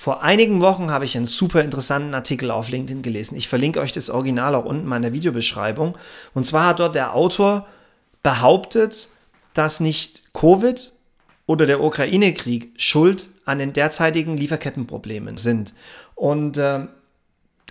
Vor 0.00 0.22
einigen 0.22 0.62
Wochen 0.62 0.90
habe 0.90 1.04
ich 1.04 1.14
einen 1.14 1.26
super 1.26 1.60
interessanten 1.62 2.14
Artikel 2.14 2.50
auf 2.50 2.70
LinkedIn 2.70 3.02
gelesen. 3.02 3.36
Ich 3.36 3.48
verlinke 3.48 3.80
euch 3.80 3.92
das 3.92 4.08
Original 4.08 4.54
auch 4.54 4.64
unten 4.64 4.84
in 4.84 4.88
meiner 4.88 5.12
Videobeschreibung. 5.12 5.94
Und 6.32 6.46
zwar 6.46 6.68
hat 6.68 6.80
dort 6.80 6.94
der 6.94 7.14
Autor 7.14 7.66
behauptet, 8.22 9.10
dass 9.52 9.78
nicht 9.78 10.32
Covid 10.32 10.92
oder 11.44 11.66
der 11.66 11.82
Ukraine-Krieg 11.82 12.72
schuld 12.78 13.28
an 13.44 13.58
den 13.58 13.74
derzeitigen 13.74 14.38
Lieferkettenproblemen 14.38 15.36
sind. 15.36 15.74
Und 16.14 16.56
äh, 16.56 16.86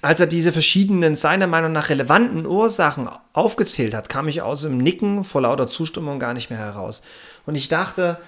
als 0.04 0.20
er 0.20 0.27
diese 0.27 0.52
verschiedenen, 0.52 1.16
seiner 1.16 1.48
Meinung 1.48 1.71
nach 1.71 1.89
relevanten 1.89 2.46
Ursachen 2.46 3.09
aufgezählt 3.34 3.96
hat, 3.96 4.07
kam 4.07 4.27
ich 4.27 4.43
aus 4.43 4.61
dem 4.61 4.77
Nicken 4.77 5.23
vor 5.23 5.41
lauter 5.41 5.68
Zustimmung 5.68 6.20
gar 6.20 6.36
nicht 6.36 6.52
mehr 6.52 6.59
heraus. 6.59 7.02
Und 7.48 7.55
ich 7.55 7.70
dachte, 7.70 8.20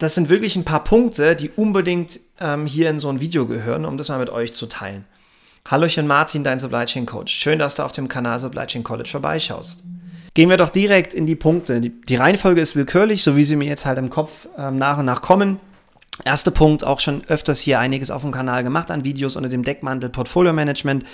das 0.00 0.14
sind 0.14 0.30
wirklich 0.30 0.56
ein 0.56 0.64
paar 0.64 0.82
Punkte, 0.82 1.36
die 1.36 1.50
unbedingt 1.50 2.20
ähm, 2.40 2.66
hier 2.66 2.88
in 2.90 2.98
so 2.98 3.08
ein 3.10 3.20
Video 3.20 3.46
gehören, 3.46 3.84
um 3.84 3.96
das 3.96 4.08
mal 4.08 4.18
mit 4.18 4.30
euch 4.30 4.52
zu 4.52 4.66
teilen. 4.66 5.04
Hallöchen 5.68 6.06
Martin, 6.06 6.42
dein 6.42 6.58
Supply 6.58 6.86
Chain 6.86 7.04
Coach. 7.04 7.32
Schön, 7.32 7.58
dass 7.58 7.74
du 7.76 7.82
auf 7.82 7.92
dem 7.92 8.08
Kanal 8.08 8.38
Supply 8.38 8.66
Chain 8.66 8.82
College 8.82 9.10
vorbeischaust. 9.10 9.84
Gehen 10.32 10.48
wir 10.48 10.56
doch 10.56 10.70
direkt 10.70 11.12
in 11.12 11.26
die 11.26 11.36
Punkte. 11.36 11.80
Die, 11.80 12.16
Reihenfolge 12.16 12.62
ist 12.62 12.76
willkürlich, 12.76 13.22
so 13.22 13.36
wie 13.36 13.44
sie 13.44 13.56
mir 13.56 13.68
jetzt 13.68 13.84
halt 13.84 13.98
im 13.98 14.08
Kopf 14.08 14.48
ähm, 14.56 14.78
nach 14.78 14.98
und 14.98 15.04
nach 15.04 15.20
kommen. 15.20 15.60
Erster 16.24 16.50
Punkt, 16.50 16.82
auch 16.82 17.00
schon 17.00 17.22
öfters 17.28 17.60
hier 17.60 17.78
einiges 17.78 18.10
auf 18.10 18.22
dem 18.22 18.30
Kanal 18.30 18.62
gemacht 18.62 18.90
an 18.90 19.04
Videos 19.04 19.36
unter 19.36 19.48
dem 19.48 19.64
Deckmantel 19.64 20.08
Portfolio 20.08 20.52
Management, 20.52 21.04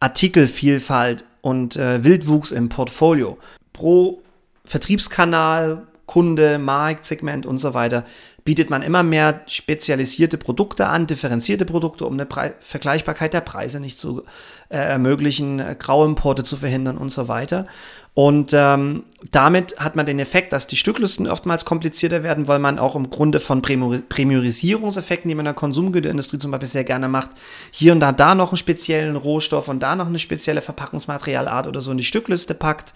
Artikelvielfalt 0.00 1.24
und 1.40 1.76
äh, 1.76 2.04
Wildwuchs 2.04 2.50
im 2.50 2.68
Portfolio. 2.68 3.38
Pro 3.72 4.22
Vertriebskanal 4.64 5.86
Kunde, 6.12 6.58
Marktsegment 6.58 7.46
und 7.46 7.56
so 7.56 7.72
weiter, 7.72 8.04
bietet 8.44 8.68
man 8.68 8.82
immer 8.82 9.02
mehr 9.02 9.40
spezialisierte 9.46 10.36
Produkte 10.36 10.88
an, 10.88 11.06
differenzierte 11.06 11.64
Produkte, 11.64 12.04
um 12.04 12.12
eine 12.12 12.26
Pre 12.26 12.52
Vergleichbarkeit 12.60 13.32
der 13.32 13.40
Preise 13.40 13.80
nicht 13.80 13.96
zu 13.96 14.22
äh, 14.68 14.76
ermöglichen, 14.76 15.58
äh, 15.58 15.74
Grauimporte 15.78 16.44
zu 16.44 16.58
verhindern 16.58 16.98
und 16.98 17.08
so 17.08 17.28
weiter. 17.28 17.66
Und 18.14 18.52
ähm, 18.52 19.04
damit 19.30 19.78
hat 19.78 19.96
man 19.96 20.04
den 20.04 20.18
Effekt, 20.18 20.52
dass 20.52 20.66
die 20.66 20.76
Stücklisten 20.76 21.26
oftmals 21.26 21.64
komplizierter 21.64 22.22
werden, 22.22 22.46
weil 22.46 22.58
man 22.58 22.78
auch 22.78 22.94
im 22.94 23.08
Grunde 23.08 23.40
von 23.40 23.62
Premiorisierungseffekten, 23.62 25.30
die 25.30 25.34
man 25.34 25.46
in 25.46 25.52
der 25.52 25.54
Konsumgüterindustrie 25.54 26.36
zum 26.36 26.50
Beispiel 26.50 26.68
sehr 26.68 26.84
gerne 26.84 27.08
macht, 27.08 27.30
hier 27.70 27.94
und 27.94 28.00
da 28.00 28.12
da 28.12 28.34
noch 28.34 28.50
einen 28.50 28.58
speziellen 28.58 29.16
Rohstoff 29.16 29.68
und 29.68 29.82
da 29.82 29.96
noch 29.96 30.08
eine 30.08 30.18
spezielle 30.18 30.60
Verpackungsmaterialart 30.60 31.66
oder 31.66 31.80
so 31.80 31.90
in 31.90 31.96
die 31.96 32.04
Stückliste 32.04 32.52
packt. 32.52 32.92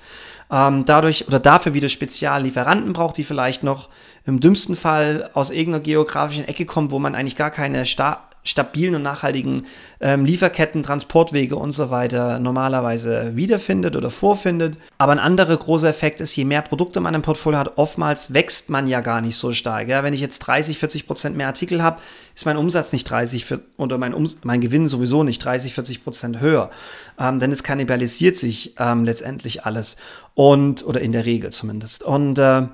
Ähm, 0.53 0.85
dadurch 0.85 1.27
oder 1.27 1.41
dafür 1.41 1.73
wieder 1.73 1.89
Speziallieferanten 1.89 2.93
braucht, 2.93 3.17
die 3.17 3.25
vielleicht 3.25 3.63
noch 3.63 3.89
im 4.27 4.41
dümmsten 4.41 4.77
Fall 4.77 5.31
aus 5.33 5.51
irgendeiner 5.51 5.83
geografischen 5.83 6.47
Ecke 6.47 6.67
kommen, 6.67 6.91
wo 6.91 6.99
man 6.99 7.15
eigentlich 7.15 7.37
gar 7.37 7.51
keine 7.51 7.87
Sta 7.87 8.29
stabilen 8.47 8.95
und 8.95 9.03
nachhaltigen 9.03 9.67
ähm, 10.01 10.25
Lieferketten, 10.25 10.83
Transportwege 10.83 11.57
und 11.57 11.73
so 11.73 11.91
weiter 11.91 12.39
normalerweise 12.39 13.37
wiederfindet 13.37 13.97
oder 13.97 14.09
vorfindet. 14.09 14.79
Aber 14.99 15.13
ein 15.13 15.19
anderer 15.19 15.57
großer 15.57 15.89
Effekt 15.89 16.21
ist, 16.21 16.35
je 16.37 16.45
mehr 16.45 16.63
Produkte 16.63 17.01
man 17.01 17.15
im 17.15 17.23
Portfolio 17.23 17.59
hat, 17.59 17.77
oftmals 17.77 18.33
wächst 18.33 18.71
man 18.71 18.87
ja 18.87 19.01
gar 19.01 19.21
nicht 19.21 19.37
so 19.37 19.53
stark. 19.53 19.89
Ja? 19.89 20.03
Wenn 20.03 20.15
ich 20.15 20.21
jetzt 20.21 20.39
30, 20.39 20.79
40 20.79 21.07
Prozent 21.07 21.37
mehr 21.37 21.49
Artikel 21.49 21.83
habe, 21.83 22.01
ist 22.35 22.47
mein 22.47 22.57
Umsatz 22.57 22.93
nicht 22.93 23.05
30 23.11 23.45
für, 23.45 23.61
oder 23.77 23.99
mein, 23.99 24.15
um, 24.15 24.29
mein 24.45 24.61
Gewinn 24.61 24.87
sowieso 24.87 25.25
nicht 25.25 25.45
30, 25.45 25.75
40 25.75 26.05
Prozent 26.05 26.41
höher. 26.41 26.71
Ähm, 27.19 27.39
denn 27.41 27.53
es 27.53 27.63
kannibalisiert 27.63 28.37
sich 28.37 28.75
ähm, 28.79 29.05
letztendlich 29.05 29.65
alles 29.65 29.97
und 30.35 30.87
oder 30.87 31.01
in 31.01 31.13
der 31.13 31.27
Regel 31.27 31.51
zumindest. 31.51 32.03
Und 32.03 32.39
äh, 32.39 32.69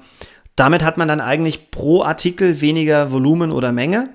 damit 0.57 0.85
hat 0.85 0.99
man 0.99 1.09
dann 1.09 1.21
eigentlich 1.21 1.71
pro 1.71 2.03
Artikel 2.03 2.61
weniger 2.61 3.11
Volumen 3.11 3.53
oder 3.53 3.73
Menge 3.73 4.11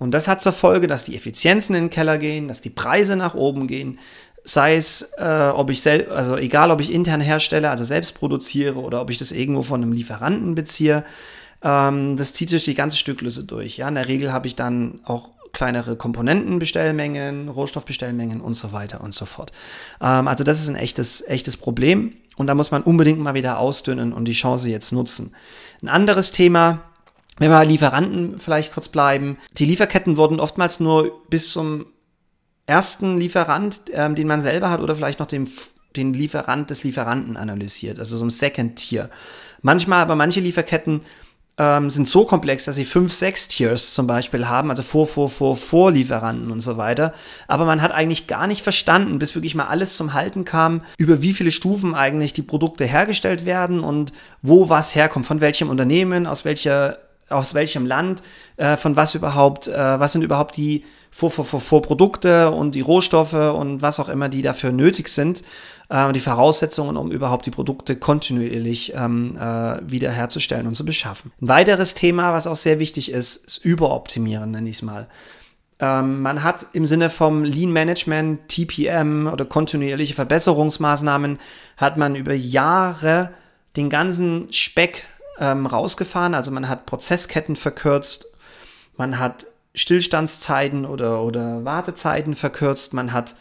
und 0.00 0.12
das 0.12 0.28
hat 0.28 0.40
zur 0.40 0.52
Folge, 0.52 0.86
dass 0.86 1.04
die 1.04 1.14
Effizienzen 1.14 1.74
in 1.74 1.84
den 1.84 1.90
Keller 1.90 2.16
gehen, 2.16 2.48
dass 2.48 2.62
die 2.62 2.70
Preise 2.70 3.16
nach 3.16 3.34
oben 3.34 3.66
gehen, 3.66 3.98
sei 4.44 4.74
es, 4.74 5.12
äh, 5.18 5.50
ob 5.54 5.68
ich 5.68 5.82
selbst, 5.82 6.10
also 6.10 6.38
egal, 6.38 6.70
ob 6.70 6.80
ich 6.80 6.90
intern 6.90 7.20
herstelle, 7.20 7.68
also 7.68 7.84
selbst 7.84 8.14
produziere 8.14 8.76
oder 8.76 9.02
ob 9.02 9.10
ich 9.10 9.18
das 9.18 9.30
irgendwo 9.30 9.60
von 9.60 9.82
einem 9.82 9.92
Lieferanten 9.92 10.54
beziehe, 10.54 11.04
ähm, 11.62 12.16
das 12.16 12.32
zieht 12.32 12.48
sich 12.48 12.64
die 12.64 12.74
ganze 12.74 12.96
Stückliste 12.96 13.44
durch. 13.44 13.76
Ja, 13.76 13.88
in 13.88 13.94
der 13.94 14.08
Regel 14.08 14.32
habe 14.32 14.46
ich 14.46 14.56
dann 14.56 15.00
auch 15.04 15.28
kleinere 15.52 15.96
Komponentenbestellmengen, 15.96 17.50
Rohstoffbestellmengen 17.50 18.40
und 18.40 18.54
so 18.54 18.72
weiter 18.72 19.02
und 19.02 19.12
so 19.12 19.26
fort. 19.26 19.52
Ähm, 20.00 20.28
also 20.28 20.44
das 20.44 20.62
ist 20.62 20.70
ein 20.70 20.76
echtes, 20.76 21.20
echtes 21.28 21.58
Problem 21.58 22.14
und 22.36 22.46
da 22.46 22.54
muss 22.54 22.70
man 22.70 22.82
unbedingt 22.82 23.20
mal 23.20 23.34
wieder 23.34 23.58
ausdünnen 23.58 24.14
und 24.14 24.24
die 24.24 24.32
Chance 24.32 24.70
jetzt 24.70 24.92
nutzen. 24.92 25.34
Ein 25.82 25.90
anderes 25.90 26.32
Thema, 26.32 26.89
wenn 27.40 27.50
wir 27.50 27.64
Lieferanten 27.64 28.38
vielleicht 28.38 28.74
kurz 28.74 28.88
bleiben, 28.88 29.38
die 29.56 29.64
Lieferketten 29.64 30.18
wurden 30.18 30.40
oftmals 30.40 30.78
nur 30.78 31.22
bis 31.30 31.52
zum 31.52 31.86
ersten 32.66 33.18
Lieferant, 33.18 33.82
ähm, 33.92 34.14
den 34.14 34.28
man 34.28 34.40
selber 34.40 34.70
hat, 34.70 34.80
oder 34.80 34.94
vielleicht 34.94 35.20
noch 35.20 35.26
den, 35.26 35.48
den 35.96 36.12
Lieferant 36.12 36.68
des 36.68 36.84
Lieferanten 36.84 37.38
analysiert, 37.38 37.98
also 37.98 38.18
so 38.18 38.26
ein 38.26 38.30
Second 38.30 38.76
Tier. 38.76 39.08
Manchmal, 39.62 40.02
aber 40.02 40.16
manche 40.16 40.40
Lieferketten 40.40 41.00
ähm, 41.56 41.88
sind 41.88 42.06
so 42.06 42.26
komplex, 42.26 42.66
dass 42.66 42.76
sie 42.76 42.84
fünf, 42.84 43.10
sechs 43.10 43.48
Tiers 43.48 43.94
zum 43.94 44.06
Beispiel 44.06 44.46
haben, 44.46 44.68
also 44.68 44.82
vor, 44.82 45.06
vor, 45.06 45.30
vor, 45.30 45.56
vor 45.56 45.90
Lieferanten 45.92 46.50
und 46.50 46.60
so 46.60 46.76
weiter. 46.76 47.14
Aber 47.48 47.64
man 47.64 47.80
hat 47.80 47.90
eigentlich 47.90 48.26
gar 48.26 48.46
nicht 48.48 48.62
verstanden, 48.62 49.18
bis 49.18 49.34
wirklich 49.34 49.54
mal 49.54 49.66
alles 49.66 49.96
zum 49.96 50.12
Halten 50.12 50.44
kam, 50.44 50.82
über 50.98 51.22
wie 51.22 51.32
viele 51.32 51.50
Stufen 51.50 51.94
eigentlich 51.94 52.34
die 52.34 52.42
Produkte 52.42 52.84
hergestellt 52.84 53.46
werden 53.46 53.80
und 53.80 54.12
wo 54.42 54.68
was 54.68 54.94
herkommt, 54.94 55.24
von 55.24 55.40
welchem 55.40 55.70
Unternehmen, 55.70 56.26
aus 56.26 56.44
welcher 56.44 56.98
aus 57.30 57.54
welchem 57.54 57.86
Land, 57.86 58.22
äh, 58.56 58.76
von 58.76 58.96
was 58.96 59.14
überhaupt, 59.14 59.68
äh, 59.68 60.00
was 60.00 60.12
sind 60.12 60.22
überhaupt 60.22 60.56
die 60.56 60.84
Vor 61.10 61.30
-Vor 61.30 61.44
-Vor 61.44 61.60
Vorprodukte 61.60 62.50
und 62.50 62.74
die 62.74 62.82
Rohstoffe 62.82 63.32
und 63.32 63.82
was 63.82 63.98
auch 63.98 64.08
immer, 64.08 64.28
die 64.28 64.42
dafür 64.42 64.72
nötig 64.72 65.08
sind, 65.08 65.42
äh, 65.88 66.12
die 66.12 66.20
Voraussetzungen, 66.20 66.96
um 66.96 67.10
überhaupt 67.10 67.46
die 67.46 67.50
Produkte 67.50 67.96
kontinuierlich 67.96 68.92
ähm, 68.94 69.36
äh, 69.36 69.78
wiederherzustellen 69.82 70.66
und 70.66 70.74
zu 70.74 70.84
beschaffen. 70.84 71.32
Ein 71.40 71.48
weiteres 71.48 71.94
Thema, 71.94 72.32
was 72.32 72.46
auch 72.46 72.56
sehr 72.56 72.78
wichtig 72.78 73.10
ist, 73.10 73.44
ist 73.46 73.64
Überoptimieren, 73.64 74.50
nenne 74.50 74.68
ich 74.68 74.76
es 74.76 74.82
mal. 74.82 75.08
Ähm, 75.80 76.20
man 76.22 76.42
hat 76.42 76.66
im 76.72 76.84
Sinne 76.84 77.10
vom 77.10 77.42
Lean 77.42 77.72
Management, 77.72 78.48
TPM 78.48 79.26
oder 79.26 79.44
kontinuierliche 79.44 80.14
Verbesserungsmaßnahmen, 80.14 81.38
hat 81.76 81.96
man 81.96 82.14
über 82.14 82.34
Jahre 82.34 83.30
den 83.76 83.88
ganzen 83.88 84.52
Speck 84.52 85.06
ähm, 85.40 85.66
rausgefahren. 85.66 86.34
Also 86.34 86.52
man 86.52 86.68
hat 86.68 86.86
Prozessketten 86.86 87.56
verkürzt, 87.56 88.26
man 88.96 89.18
hat 89.18 89.46
Stillstandszeiten 89.74 90.84
oder, 90.84 91.22
oder 91.22 91.64
Wartezeiten 91.64 92.34
verkürzt, 92.34 92.92
man 92.92 93.12
hat 93.12 93.34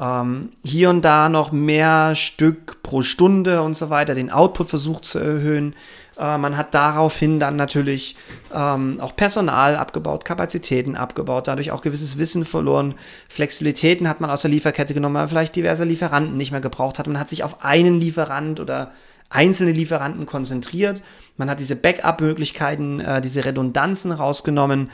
ähm, 0.00 0.52
hier 0.64 0.90
und 0.90 1.04
da 1.04 1.28
noch 1.28 1.52
mehr 1.52 2.14
Stück 2.14 2.82
pro 2.82 3.02
Stunde 3.02 3.62
und 3.62 3.74
so 3.74 3.90
weiter, 3.90 4.14
den 4.14 4.30
Output 4.30 4.68
versucht 4.68 5.04
zu 5.04 5.18
erhöhen. 5.18 5.74
Äh, 6.18 6.38
man 6.38 6.56
hat 6.56 6.74
daraufhin 6.74 7.38
dann 7.38 7.56
natürlich 7.56 8.16
ähm, 8.52 8.98
auch 9.00 9.14
Personal 9.14 9.76
abgebaut, 9.76 10.24
Kapazitäten 10.24 10.96
abgebaut, 10.96 11.48
dadurch 11.48 11.70
auch 11.70 11.82
gewisses 11.82 12.18
Wissen 12.18 12.44
verloren. 12.44 12.94
Flexibilitäten 13.28 14.08
hat 14.08 14.20
man 14.20 14.30
aus 14.30 14.42
der 14.42 14.50
Lieferkette 14.50 14.94
genommen, 14.94 15.14
weil 15.14 15.22
man 15.22 15.28
vielleicht 15.28 15.56
diverse 15.56 15.84
Lieferanten 15.84 16.36
nicht 16.36 16.50
mehr 16.50 16.60
gebraucht 16.60 16.98
hat. 16.98 17.06
Man 17.06 17.18
hat 17.18 17.28
sich 17.28 17.44
auf 17.44 17.64
einen 17.64 18.00
Lieferant 18.00 18.58
oder 18.58 18.92
einzelne 19.30 19.72
Lieferanten 19.72 20.26
konzentriert. 20.26 21.02
Man 21.36 21.50
hat 21.50 21.60
diese 21.60 21.76
Backup-Möglichkeiten, 21.76 23.00
äh, 23.00 23.20
diese 23.20 23.44
Redundanzen 23.44 24.12
rausgenommen. 24.12 24.90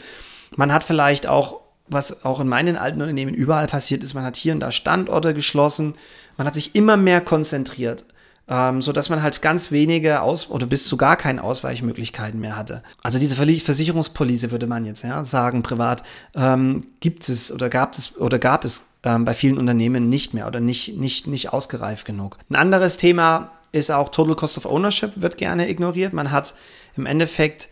Man 0.56 0.72
hat 0.72 0.84
vielleicht 0.84 1.26
auch, 1.26 1.60
was 1.88 2.24
auch 2.24 2.40
in 2.40 2.48
meinen 2.48 2.76
alten 2.76 3.00
Unternehmen 3.00 3.34
überall 3.34 3.66
passiert 3.66 4.02
ist, 4.02 4.14
man 4.14 4.24
hat 4.24 4.36
hier 4.36 4.52
und 4.52 4.60
da 4.60 4.70
Standorte 4.70 5.34
geschlossen. 5.34 5.94
Man 6.36 6.46
hat 6.46 6.54
sich 6.54 6.74
immer 6.74 6.96
mehr 6.96 7.20
konzentriert 7.20 8.04
ähm, 8.50 8.82
so 8.82 8.92
man 9.08 9.22
halt 9.22 9.40
ganz 9.40 9.70
wenige 9.70 10.20
Aus 10.20 10.50
oder 10.50 10.66
bis 10.66 10.86
zu 10.86 10.96
gar 10.96 11.16
keine 11.16 11.42
Ausweichmöglichkeiten 11.42 12.40
mehr 12.40 12.56
hatte. 12.56 12.82
Also 13.02 13.18
diese 13.18 13.36
Versicherungspolice 13.36 14.50
würde 14.50 14.66
man 14.66 14.84
jetzt 14.84 15.04
ja, 15.04 15.22
sagen, 15.22 15.62
privat, 15.62 16.02
ähm, 16.34 16.82
gibt 16.98 17.28
es 17.28 17.52
oder 17.52 17.70
gab 17.70 17.94
es 17.94 18.18
oder 18.18 18.38
gab 18.40 18.64
es 18.64 18.88
ähm, 19.04 19.24
bei 19.24 19.34
vielen 19.34 19.56
Unternehmen 19.56 20.08
nicht 20.08 20.34
mehr 20.34 20.48
oder 20.48 20.58
nicht, 20.58 20.98
nicht, 20.98 21.28
nicht 21.28 21.52
ausgereift 21.52 22.04
genug. 22.04 22.36
Ein 22.50 22.56
anderes 22.56 22.96
Thema 22.96 23.52
ist 23.72 23.90
auch 23.90 24.08
Total 24.08 24.34
Cost 24.34 24.58
of 24.58 24.66
Ownership, 24.66 25.12
wird 25.16 25.38
gerne 25.38 25.68
ignoriert. 25.68 26.12
Man 26.12 26.30
hat 26.30 26.54
im 26.96 27.06
Endeffekt 27.06 27.68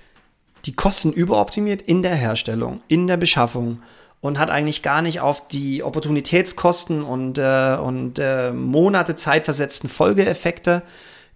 die 0.65 0.73
Kosten 0.73 1.13
überoptimiert 1.13 1.83
in 1.83 2.03
der 2.03 2.15
Herstellung, 2.15 2.81
in 2.89 3.07
der 3.07 3.17
Beschaffung 3.17 3.81
und 4.21 4.39
hat 4.39 4.51
eigentlich 4.51 4.83
gar 4.83 5.03
nicht 5.03 5.21
auf 5.21 5.49
die 5.49 5.83
Opportunitätskosten 5.83 7.03
und, 7.03 7.39
äh, 7.39 7.77
und 7.77 8.19
äh, 8.19 8.53
Monate 8.53 9.15
zeitversetzten 9.15 9.89
Folgeeffekte 9.89 10.83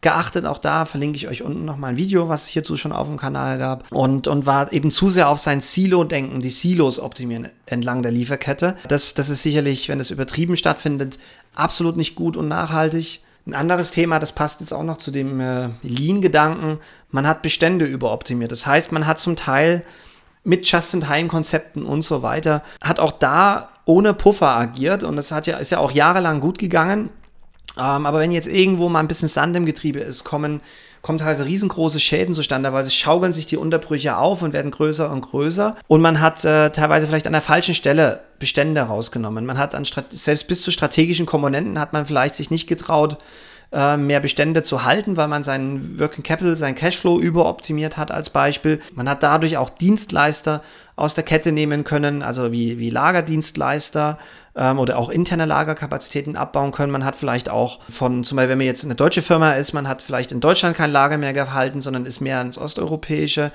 geachtet. 0.01 0.47
Auch 0.47 0.59
da 0.59 0.85
verlinke 0.85 1.17
ich 1.17 1.29
euch 1.29 1.43
unten 1.43 1.65
nochmal 1.65 1.93
ein 1.93 1.97
Video, 1.97 2.29
was 2.29 2.43
es 2.43 2.49
hierzu 2.49 2.77
schon 2.77 2.93
auf 2.93 3.07
dem 3.07 3.17
Kanal 3.17 3.59
gab. 3.59 3.91
Und, 3.93 4.27
und 4.27 4.47
war 4.47 4.73
eben 4.73 4.91
zu 4.91 5.11
sehr 5.11 5.29
auf 5.29 5.39
sein 5.39 5.61
Silo-Denken, 5.61 6.41
die 6.41 6.51
Silos 6.51 6.99
optimieren 6.99 7.49
entlang 7.67 8.03
der 8.03 8.11
Lieferkette. 8.11 8.77
Das, 8.89 9.15
das 9.15 9.31
ist 9.31 9.43
sicherlich, 9.43 9.89
wenn 9.89 9.99
das 9.99 10.11
übertrieben 10.11 10.57
stattfindet, 10.57 11.19
absolut 11.55 11.97
nicht 11.97 12.17
gut 12.17 12.37
und 12.37 12.49
nachhaltig. 12.49 13.21
Ein 13.45 13.55
anderes 13.55 13.91
Thema, 13.91 14.19
das 14.19 14.33
passt 14.33 14.61
jetzt 14.61 14.73
auch 14.73 14.85
noch 14.85 14.99
zu 14.99 15.11
dem 15.11 15.41
äh, 15.41 15.71
Lean-Gedanken, 15.83 16.79
man 17.11 17.27
hat 17.27 17.43
Bestände 17.43 17.85
überoptimiert. 17.85 18.53
Das 18.53 18.67
heißt, 18.67 18.93
man 18.93 19.07
hat 19.07 19.19
zum 19.19 19.35
Teil 19.35 19.85
mit 20.45 20.71
Just-in-Time-Konzepten 20.71 21.85
und 21.85 22.03
so 22.03 22.23
weiter, 22.23 22.63
hat 22.83 23.01
auch 23.01 23.13
da 23.13 23.71
ohne 23.85 24.15
Puffer 24.15 24.49
agiert 24.49 25.03
und 25.03 25.17
das 25.17 25.33
hat 25.33 25.47
ja, 25.47 25.57
ist 25.59 25.71
ja 25.71 25.79
auch 25.79 25.91
jahrelang 25.91 26.41
gut 26.41 26.59
gegangen. 26.59 27.11
Ähm, 27.77 28.07
aber 28.07 28.21
wenn 28.21 28.33
jetzt 28.33 28.49
irgendwo 28.49 28.89
mal 28.89 29.01
ein 29.01 29.09
bisschen 29.09 29.29
Sand 29.29 29.57
im 29.57 29.67
Getriebe 29.67 30.01
ist, 30.01 30.25
kommen, 30.25 30.61
kommen 31.03 31.19
teilweise 31.19 31.45
riesengroße 31.45 32.01
Schäden 32.01 32.33
zustande, 32.33 32.73
weil 32.73 32.83
es 32.83 32.95
schaukeln 32.95 33.33
sich 33.33 33.47
die 33.47 33.57
Unterbrüche 33.57 34.17
auf 34.17 34.43
und 34.43 34.53
werden 34.53 34.71
größer 34.71 35.11
und 35.11 35.21
größer. 35.21 35.77
Und 35.89 36.01
man 36.01 36.21
hat 36.21 36.45
äh, 36.45 36.71
teilweise 36.71 37.09
vielleicht 37.09 37.27
an 37.27 37.33
der 37.33 37.43
falschen 37.43 37.75
Stelle 37.75 38.21
Bestände 38.39 38.81
rausgenommen. 38.83 39.45
Man 39.45 39.59
hat 39.59 39.75
an 39.75 39.85
selbst 40.11 40.49
bis 40.49 40.63
zu 40.63 40.71
strategischen 40.71 41.27
Komponenten 41.27 41.79
hat 41.79 41.93
man 41.93 42.07
vielleicht 42.07 42.37
sich 42.37 42.51
nicht 42.51 42.69
getraut, 42.69 43.19
äh, 43.73 43.97
mehr 43.97 44.21
Bestände 44.21 44.63
zu 44.63 44.85
halten, 44.85 45.17
weil 45.17 45.29
man 45.29 45.43
seinen 45.43 45.99
Working 45.99 46.23
Capital, 46.23 46.57
seinen 46.57 46.75
Cashflow 46.75 47.19
überoptimiert 47.19 47.97
hat 47.97 48.11
als 48.11 48.29
Beispiel. 48.29 48.81
Man 48.95 49.09
hat 49.09 49.23
dadurch 49.23 49.57
auch 49.57 49.71
Dienstleister 49.71 50.63
aus 50.95 51.15
der 51.15 51.25
Kette 51.25 51.53
nehmen 51.53 51.83
können, 51.85 52.23
also 52.23 52.53
wie, 52.53 52.79
wie 52.79 52.91
Lagerdienstleister 52.91 54.19
ähm, 54.55 54.79
oder 54.79 54.99
auch 54.99 55.09
interne 55.09 55.47
Lagerkapazitäten 55.47 56.37
abbauen 56.37 56.71
können. 56.71 56.93
Man 56.93 57.05
hat 57.05 57.17
vielleicht 57.17 57.49
auch 57.49 57.81
von, 57.89 58.25
zum 58.25 58.37
Beispiel, 58.37 58.51
wenn 58.51 58.59
man 58.59 58.67
jetzt 58.67 58.85
eine 58.85 58.95
deutsche 58.95 59.23
Firma 59.23 59.55
ist, 59.55 59.73
man 59.73 59.89
hat 59.89 60.03
vielleicht 60.03 60.33
in 60.33 60.41
Deutschland 60.41 60.77
kein 60.77 60.93
Lager 60.93 61.17
mehr 61.17 61.33
gehalten, 61.33 61.81
sondern 61.81 62.05
ist 62.05 62.21
mehr 62.21 62.43
ins 62.43 62.59
osteuropäische 62.59 63.53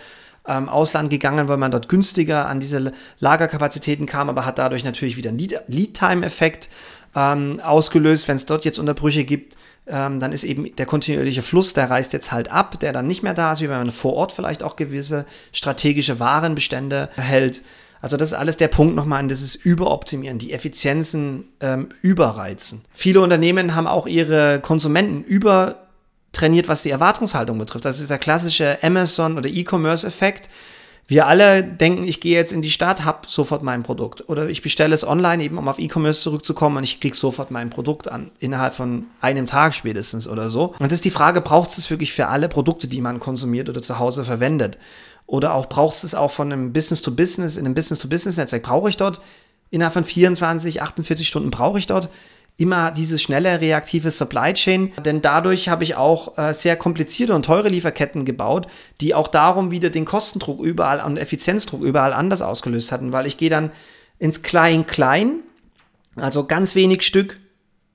ähm, 0.48 0.68
Ausland 0.68 1.12
gegangen, 1.12 1.48
weil 1.48 1.58
man 1.58 1.70
dort 1.70 1.90
günstiger 1.90 2.48
an 2.48 2.60
diese 2.60 2.92
Lagerkapazitäten 3.20 4.08
kam, 4.08 4.30
aber 4.30 4.48
hat 4.48 4.58
dadurch 4.58 4.84
natürlich 4.84 5.16
wieder 5.16 5.30
einen 5.30 5.38
Lead-Time-Effekt 5.38 6.70
ähm, 7.16 7.60
ausgelöst, 7.60 8.28
wenn 8.28 8.38
es 8.38 8.48
dort 8.48 8.66
jetzt 8.66 8.80
Unterbrüche 8.80 9.26
gibt 9.26 9.58
ähm, 9.90 10.20
dann 10.20 10.32
ist 10.32 10.44
eben 10.44 10.76
der 10.76 10.86
kontinuierliche 10.86 11.42
Fluss, 11.42 11.74
der 11.74 11.90
reißt 11.90 12.14
jetzt 12.14 12.32
halt 12.32 12.52
ab, 12.52 12.80
der 12.80 12.94
dann 12.94 13.08
nicht 13.08 13.24
mehr 13.24 13.34
da 13.34 13.52
ist, 13.52 13.62
wie 13.62 13.70
wenn 13.70 13.78
man 13.78 13.92
vor 13.92 14.14
Ort 14.14 14.34
vielleicht 14.34 14.64
auch 14.64 14.76
gewisse 14.76 15.26
strategische 15.52 16.20
Warenbestände 16.20 17.10
hält. 17.16 17.64
Also 18.02 18.18
das 18.18 18.30
ist 18.30 18.34
alles 18.36 18.58
der 18.58 18.68
Punkt 18.68 18.96
nochmal 18.96 19.20
an 19.20 19.28
dieses 19.28 19.56
Überoptimieren, 19.56 20.38
die 20.38 20.54
Effizienzen 20.54 21.46
ähm, 21.62 21.90
überreizen. 22.02 22.84
Viele 22.94 23.22
Unternehmen 23.22 23.76
haben 23.76 23.88
auch 23.88 24.08
ihre 24.08 24.60
Konsumenten 24.60 25.24
übertrainiert, 25.24 26.68
was 26.68 26.84
die 26.84 26.92
Erwartungshaltung 26.92 27.58
betrifft. 27.58 27.86
Das 27.86 28.00
ist 28.00 28.10
der 28.10 28.20
klassische 28.20 28.78
Amazon- 28.84 29.38
oder 29.38 29.50
E-Commerce-Effekt 29.50 30.50
wir 31.10 31.26
alle 31.26 31.64
denken, 31.64 32.04
ich 32.04 32.20
gehe 32.20 32.36
jetzt 32.36 32.52
in 32.52 32.62
die 32.62 32.70
Stadt, 32.70 33.06
habe 33.06 33.28
sofort 33.28 33.64
mein 33.64 33.84
Produkt. 33.84 34.28
Oder 34.28 34.50
ich 34.50 34.62
bestelle 34.62 34.94
es 34.94 35.08
online, 35.08 35.42
eben 35.42 35.58
um 35.58 35.70
auf 35.70 35.80
E-Commerce 35.80 36.20
zurückzukommen 36.22 36.78
und 36.78 36.84
ich 36.84 37.00
kriege 37.00 37.16
sofort 37.16 37.50
mein 37.50 37.70
Produkt 37.70 38.10
an, 38.12 38.30
innerhalb 38.40 38.74
von 38.74 39.06
einem 39.22 39.46
Tag 39.46 39.74
spätestens 39.74 40.28
oder 40.28 40.50
so. 40.50 40.74
Und 40.80 40.92
das 40.92 40.94
ist 40.94 41.06
die 41.06 41.12
Frage, 41.12 41.40
braucht 41.40 41.70
es 41.70 41.90
wirklich 41.90 42.12
für 42.12 42.28
alle 42.28 42.50
Produkte, 42.50 42.90
die 42.90 43.00
man 43.00 43.22
konsumiert 43.22 43.70
oder 43.70 43.82
zu 43.82 44.00
Hause 44.00 44.26
verwendet? 44.26 44.78
Oder 45.28 45.54
auch 45.54 45.68
braucht 45.68 46.04
es 46.04 46.14
auch 46.14 46.32
von 46.32 46.52
einem 46.52 46.74
Business-to-Business, 46.74 47.56
in 47.56 47.66
einem 47.66 47.74
Business-to-Business-Netzwerk, 47.74 48.64
brauche 48.64 48.90
ich 48.90 48.98
dort 48.98 49.22
innerhalb 49.70 49.94
von 49.94 50.04
24, 50.04 50.82
48 50.82 51.28
Stunden, 51.28 51.52
brauche 51.52 51.80
ich 51.80 51.88
dort 51.88 52.10
immer 52.58 52.92
dieses 52.92 53.22
schnelle, 53.22 53.62
reaktive 53.62 54.10
Supply 54.10 54.52
Chain, 54.54 54.92
denn 55.06 55.22
dadurch 55.22 55.70
habe 55.70 55.84
ich 55.84 55.96
auch 55.96 56.38
äh, 56.38 56.54
sehr 56.54 56.76
komplizierte 56.76 57.36
und 57.36 57.46
teure 57.46 57.70
Lieferketten 57.70 58.26
gebaut, 58.26 58.66
die 59.00 59.14
auch 59.14 59.28
darum 59.28 59.70
wieder 59.70 59.92
den 59.92 60.06
Kostendruck 60.06 60.60
überall 60.60 61.00
und 61.02 61.18
Effizienzdruck 61.18 61.82
überall 61.82 62.14
anders 62.14 62.42
ausgelöst 62.42 62.92
hatten, 62.92 63.14
weil 63.14 63.28
ich 63.28 63.38
gehe 63.38 63.52
dann 63.52 63.72
ins 64.18 64.42
Klein-Klein, 64.42 65.42
also 66.16 66.46
ganz 66.46 66.74
wenig 66.74 67.04
Stück 67.04 67.40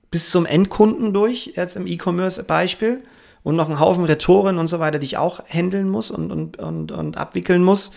bis 0.09 0.29
zum 0.29 0.45
Endkunden 0.45 1.13
durch, 1.13 1.53
jetzt 1.55 1.75
im 1.75 1.85
E-Commerce-Beispiel 1.85 3.03
und 3.43 3.57
noch 3.57 3.67
einen 3.67 3.81
Haufen 3.81 4.05
Retoren 4.05 4.57
und 4.59 4.67
so 4.67 4.79
weiter, 4.79 4.99
die 4.99 5.07
ich 5.07 5.17
auch 5.17 5.43
handeln 5.47 5.89
muss 5.89 6.09
und, 6.09 6.31
und, 6.31 6.57
und, 6.57 6.91
und 6.93 7.17
abwickeln 7.17 7.63
muss. 7.63 7.91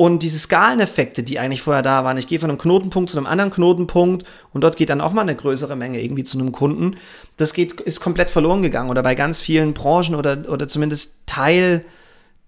Und 0.00 0.22
diese 0.22 0.38
Skaleneffekte, 0.38 1.22
die 1.22 1.38
eigentlich 1.38 1.60
vorher 1.60 1.82
da 1.82 2.04
waren, 2.04 2.16
ich 2.16 2.26
gehe 2.26 2.38
von 2.38 2.48
einem 2.48 2.58
Knotenpunkt 2.58 3.10
zu 3.10 3.18
einem 3.18 3.26
anderen 3.26 3.50
Knotenpunkt 3.50 4.24
und 4.50 4.64
dort 4.64 4.78
geht 4.78 4.88
dann 4.88 5.02
auch 5.02 5.12
mal 5.12 5.20
eine 5.20 5.36
größere 5.36 5.76
Menge 5.76 6.00
irgendwie 6.00 6.24
zu 6.24 6.38
einem 6.38 6.52
Kunden, 6.52 6.96
das 7.36 7.52
geht, 7.52 7.82
ist 7.82 8.00
komplett 8.00 8.30
verloren 8.30 8.62
gegangen 8.62 8.88
oder 8.88 9.02
bei 9.02 9.14
ganz 9.14 9.40
vielen 9.40 9.74
Branchen 9.74 10.14
oder, 10.14 10.48
oder 10.48 10.68
zumindest 10.68 11.26
Teil, 11.26 11.82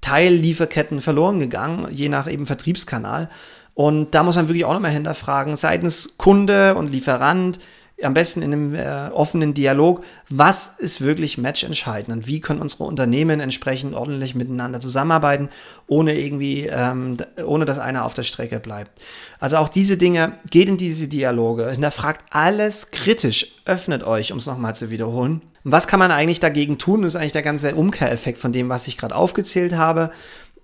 Teillieferketten 0.00 1.02
verloren 1.02 1.40
gegangen, 1.40 1.88
je 1.90 2.08
nach 2.08 2.26
eben 2.26 2.46
Vertriebskanal. 2.46 3.28
Und 3.74 4.14
da 4.14 4.22
muss 4.22 4.36
man 4.36 4.48
wirklich 4.48 4.64
auch 4.64 4.72
nochmal 4.72 4.90
hinterfragen, 4.90 5.54
seitens 5.54 6.16
Kunde 6.16 6.74
und 6.74 6.88
Lieferant, 6.88 7.58
am 8.04 8.14
besten 8.14 8.42
in 8.42 8.52
einem 8.52 8.74
äh, 8.74 9.10
offenen 9.12 9.54
Dialog, 9.54 10.04
was 10.28 10.78
ist 10.78 11.00
wirklich 11.00 11.38
matchentscheidend 11.38 12.14
und 12.14 12.26
wie 12.26 12.40
können 12.40 12.60
unsere 12.60 12.84
Unternehmen 12.84 13.40
entsprechend 13.40 13.94
ordentlich 13.94 14.34
miteinander 14.34 14.80
zusammenarbeiten, 14.80 15.48
ohne 15.86 16.18
irgendwie, 16.18 16.66
ähm, 16.66 17.16
ohne 17.44 17.64
dass 17.64 17.78
einer 17.78 18.04
auf 18.04 18.14
der 18.14 18.22
Strecke 18.22 18.60
bleibt. 18.60 19.00
Also 19.38 19.56
auch 19.56 19.68
diese 19.68 19.96
Dinge, 19.96 20.38
geht 20.50 20.68
in 20.68 20.76
diese 20.76 21.08
Dialoge, 21.08 21.70
hinterfragt 21.70 22.24
alles 22.30 22.90
kritisch, 22.90 23.54
öffnet 23.64 24.04
euch, 24.04 24.32
um 24.32 24.38
es 24.38 24.46
nochmal 24.46 24.74
zu 24.74 24.90
wiederholen. 24.90 25.42
was 25.64 25.86
kann 25.86 26.00
man 26.00 26.10
eigentlich 26.10 26.40
dagegen 26.40 26.78
tun? 26.78 27.02
Das 27.02 27.14
ist 27.14 27.20
eigentlich 27.20 27.32
der 27.32 27.42
ganze 27.42 27.74
Umkehreffekt 27.74 28.38
von 28.38 28.52
dem, 28.52 28.68
was 28.68 28.88
ich 28.88 28.98
gerade 28.98 29.14
aufgezählt 29.14 29.74
habe. 29.74 30.10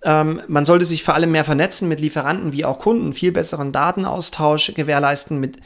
Ähm, 0.03 0.43
man 0.47 0.65
sollte 0.65 0.85
sich 0.85 1.03
vor 1.03 1.15
allem 1.15 1.33
mehr 1.33 1.45
vernetzen 1.45 1.89
mit 1.89 2.01
Lieferanten 2.01 2.53
wie 2.53 2.65
auch 2.65 2.79
Kunden, 2.79 3.13
viel 3.13 3.33
besseren 3.33 3.73
Datenaustausch 3.73 4.75
gewährleisten 4.75 5.41
mit 5.41 5.59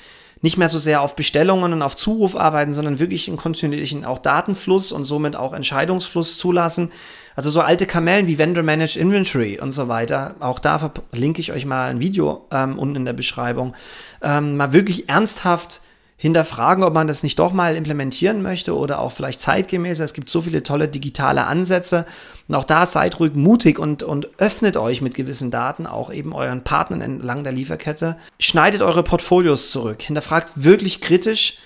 nicht 0.42 0.58
mehr 0.58 0.68
so 0.68 0.78
sehr 0.78 1.00
auf 1.00 1.16
Bestellungen 1.16 1.72
und 1.72 1.82
auf 1.82 1.96
Zuruf 1.96 2.36
arbeiten, 2.36 2.72
sondern 2.72 2.98
wirklich 2.98 3.28
einen 3.28 3.36
kontinuierlichen 3.36 4.04
auch 4.04 4.18
Datenfluss 4.18 4.92
und 4.92 5.04
somit 5.04 5.36
auch 5.36 5.52
Entscheidungsfluss 5.52 6.36
zulassen. 6.36 6.90
Also 7.34 7.50
so 7.50 7.60
alte 7.62 7.86
Kamellen 7.86 8.26
wie 8.26 8.38
Vendor 8.38 8.64
Managed 8.64 8.96
Inventory 8.96 9.58
und 9.58 9.70
so 9.70 9.88
weiter. 9.88 10.34
Auch 10.40 10.58
da 10.58 10.78
verlinke 10.78 11.40
ich 11.40 11.52
euch 11.52 11.64
mal 11.64 11.88
ein 11.88 12.00
Video 12.00 12.46
ähm, 12.50 12.78
unten 12.78 12.96
in 12.96 13.04
der 13.04 13.14
Beschreibung. 13.14 13.74
Ähm, 14.20 14.56
mal 14.56 14.72
wirklich 14.72 15.08
ernsthaft 15.08 15.80
hinterfragen, 16.22 16.84
ob 16.84 16.94
man 16.94 17.08
das 17.08 17.24
nicht 17.24 17.40
doch 17.40 17.52
mal 17.52 17.74
implementieren 17.74 18.42
möchte 18.42 18.76
oder 18.76 19.00
auch 19.00 19.10
vielleicht 19.10 19.40
zeitgemäßer. 19.40 20.04
Es 20.04 20.14
gibt 20.14 20.30
so 20.30 20.40
viele 20.40 20.62
tolle 20.62 20.86
digitale 20.86 21.48
Ansätze. 21.48 22.06
Und 22.46 22.54
auch 22.54 22.62
da 22.62 22.86
seid 22.86 23.18
ruhig 23.18 23.34
mutig 23.34 23.80
und, 23.80 24.04
und 24.04 24.28
öffnet 24.38 24.76
euch 24.76 25.02
mit 25.02 25.16
gewissen 25.16 25.50
Daten 25.50 25.84
auch 25.84 26.12
eben 26.12 26.32
euren 26.32 26.62
Partnern 26.62 27.00
entlang 27.00 27.42
der 27.42 27.52
Lieferkette. 27.52 28.18
Schneidet 28.38 28.82
eure 28.82 29.02
Portfolios 29.02 29.72
zurück. 29.72 30.00
Hinterfragt 30.00 30.52
wirklich 30.54 31.00
kritisch, 31.00 31.58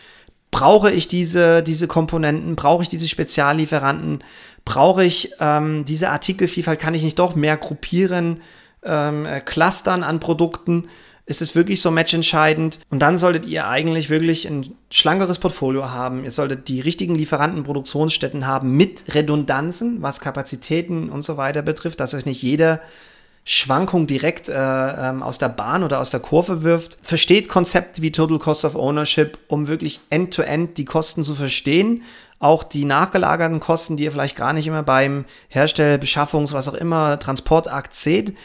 brauche 0.50 0.90
ich 0.90 1.06
diese, 1.06 1.62
diese 1.62 1.86
Komponenten, 1.86 2.56
brauche 2.56 2.82
ich 2.82 2.88
diese 2.88 3.08
Speziallieferanten, 3.08 4.24
brauche 4.64 5.04
ich 5.04 5.32
ähm, 5.38 5.84
diese 5.84 6.08
Artikelvielfalt, 6.08 6.80
kann 6.80 6.94
ich 6.94 7.02
nicht 7.02 7.18
doch 7.18 7.34
mehr 7.34 7.58
gruppieren, 7.58 8.40
ähm, 8.86 9.26
äh, 9.26 9.40
clustern 9.40 10.02
an 10.02 10.20
Produkten 10.20 10.88
ist 11.26 11.42
es 11.42 11.56
wirklich 11.56 11.80
so 11.80 11.90
matchentscheidend. 11.90 12.78
Und 12.88 13.00
dann 13.00 13.16
solltet 13.16 13.46
ihr 13.46 13.66
eigentlich 13.66 14.10
wirklich 14.10 14.46
ein 14.46 14.76
schlankeres 14.90 15.40
Portfolio 15.40 15.90
haben. 15.90 16.22
Ihr 16.22 16.30
solltet 16.30 16.68
die 16.68 16.80
richtigen 16.80 17.16
Lieferanten, 17.16 17.64
Produktionsstätten 17.64 18.46
haben 18.46 18.76
mit 18.76 19.12
Redundanzen, 19.12 20.02
was 20.02 20.20
Kapazitäten 20.20 21.10
und 21.10 21.22
so 21.22 21.36
weiter 21.36 21.62
betrifft, 21.62 21.98
dass 21.98 22.14
euch 22.14 22.26
nicht 22.26 22.42
jeder 22.42 22.80
Schwankung 23.48 24.06
direkt 24.06 24.48
äh, 24.48 24.54
ähm, 24.54 25.22
aus 25.22 25.38
der 25.38 25.48
Bahn 25.48 25.82
oder 25.82 26.00
aus 26.00 26.10
der 26.10 26.20
Kurve 26.20 26.62
wirft. 26.62 26.98
Versteht 27.02 27.48
Konzepte 27.48 28.02
wie 28.02 28.12
Total 28.12 28.38
Cost 28.38 28.64
of 28.64 28.76
Ownership, 28.76 29.38
um 29.48 29.66
wirklich 29.66 30.00
end-to-end 30.10 30.70
-end 30.70 30.74
die 30.74 30.84
Kosten 30.84 31.24
zu 31.24 31.34
verstehen. 31.34 32.02
Auch 32.38 32.62
die 32.62 32.84
nachgelagerten 32.84 33.60
Kosten, 33.60 33.96
die 33.96 34.04
ihr 34.04 34.12
vielleicht 34.12 34.36
gar 34.36 34.52
nicht 34.52 34.66
immer 34.66 34.82
beim 34.82 35.24
Herstell-, 35.48 35.98
Beschaffungs-, 35.98 36.52
was 36.52 36.68
auch 36.68 36.74
immer, 36.74 37.18
Transportakt 37.18 37.94
seht. 37.94 38.36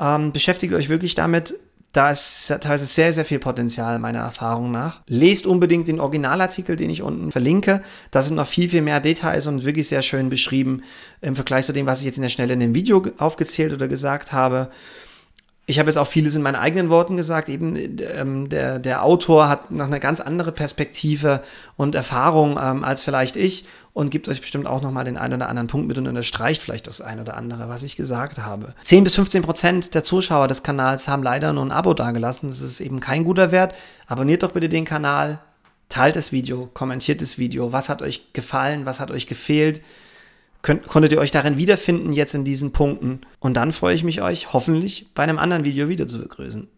Ähm, 0.00 0.32
beschäftigt 0.32 0.74
euch 0.74 0.88
wirklich 0.88 1.14
damit, 1.14 1.54
da 1.92 2.10
ist 2.10 2.48
teilweise 2.60 2.84
sehr, 2.84 3.12
sehr 3.12 3.24
viel 3.24 3.38
Potenzial 3.38 3.98
meiner 3.98 4.20
Erfahrung 4.20 4.70
nach. 4.70 5.00
Lest 5.06 5.46
unbedingt 5.46 5.88
den 5.88 6.00
Originalartikel, 6.00 6.76
den 6.76 6.90
ich 6.90 7.02
unten 7.02 7.32
verlinke. 7.32 7.82
Da 8.10 8.20
sind 8.20 8.36
noch 8.36 8.46
viel, 8.46 8.68
viel 8.68 8.82
mehr 8.82 9.00
Details 9.00 9.46
und 9.46 9.64
wirklich 9.64 9.88
sehr 9.88 10.02
schön 10.02 10.28
beschrieben 10.28 10.82
im 11.22 11.34
Vergleich 11.34 11.64
zu 11.64 11.72
dem, 11.72 11.86
was 11.86 12.00
ich 12.00 12.06
jetzt 12.06 12.18
in 12.18 12.22
der 12.22 12.28
Schnelle 12.28 12.52
in 12.52 12.60
dem 12.60 12.74
Video 12.74 13.02
aufgezählt 13.16 13.72
oder 13.72 13.88
gesagt 13.88 14.32
habe. 14.32 14.70
Ich 15.70 15.78
habe 15.78 15.90
jetzt 15.90 15.98
auch 15.98 16.06
vieles 16.06 16.34
in 16.34 16.40
meinen 16.40 16.56
eigenen 16.56 16.88
Worten 16.88 17.18
gesagt. 17.18 17.50
Eben 17.50 17.76
ähm, 18.00 18.48
der, 18.48 18.78
der 18.78 19.04
Autor 19.04 19.50
hat 19.50 19.70
noch 19.70 19.86
eine 19.86 20.00
ganz 20.00 20.18
andere 20.18 20.50
Perspektive 20.50 21.42
und 21.76 21.94
Erfahrung 21.94 22.58
ähm, 22.58 22.84
als 22.84 23.02
vielleicht 23.02 23.36
ich 23.36 23.66
und 23.92 24.10
gibt 24.10 24.30
euch 24.30 24.40
bestimmt 24.40 24.66
auch 24.66 24.80
nochmal 24.80 25.04
den 25.04 25.18
einen 25.18 25.34
oder 25.34 25.50
anderen 25.50 25.66
Punkt 25.66 25.86
mit 25.86 25.98
und 25.98 26.08
unterstreicht 26.08 26.62
vielleicht 26.62 26.86
das 26.86 27.02
ein 27.02 27.20
oder 27.20 27.36
andere, 27.36 27.68
was 27.68 27.82
ich 27.82 27.96
gesagt 27.96 28.38
habe. 28.38 28.72
10 28.80 29.04
bis 29.04 29.16
15 29.16 29.42
Prozent 29.42 29.94
der 29.94 30.02
Zuschauer 30.02 30.48
des 30.48 30.62
Kanals 30.62 31.06
haben 31.06 31.22
leider 31.22 31.52
nur 31.52 31.66
ein 31.66 31.70
Abo 31.70 31.92
dagelassen. 31.92 32.48
Das 32.48 32.62
ist 32.62 32.80
eben 32.80 33.00
kein 33.00 33.24
guter 33.24 33.52
Wert. 33.52 33.74
Abonniert 34.06 34.44
doch 34.44 34.52
bitte 34.52 34.70
den 34.70 34.86
Kanal, 34.86 35.38
teilt 35.90 36.16
das 36.16 36.32
Video, 36.32 36.70
kommentiert 36.72 37.20
das 37.20 37.36
Video. 37.36 37.72
Was 37.74 37.90
hat 37.90 38.00
euch 38.00 38.32
gefallen? 38.32 38.86
Was 38.86 39.00
hat 39.00 39.10
euch 39.10 39.26
gefehlt? 39.26 39.82
Könnt, 40.62 40.86
konntet 40.86 41.12
ihr 41.12 41.18
euch 41.18 41.30
darin 41.30 41.56
wiederfinden 41.56 42.12
jetzt 42.12 42.34
in 42.34 42.44
diesen 42.44 42.72
Punkten? 42.72 43.20
Und 43.38 43.56
dann 43.56 43.72
freue 43.72 43.94
ich 43.94 44.04
mich 44.04 44.22
euch 44.22 44.52
hoffentlich 44.52 45.06
bei 45.14 45.22
einem 45.22 45.38
anderen 45.38 45.64
Video 45.64 45.88
wieder 45.88 46.06
zu 46.06 46.18
begrüßen. 46.18 46.68